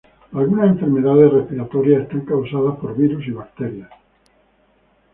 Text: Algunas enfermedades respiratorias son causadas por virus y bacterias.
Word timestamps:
Algunas 0.33 0.65
enfermedades 0.71 1.31
respiratorias 1.31 2.09
son 2.09 2.21
causadas 2.21 2.75
por 2.79 2.97
virus 2.97 3.23
y 3.27 3.31
bacterias. 3.33 3.89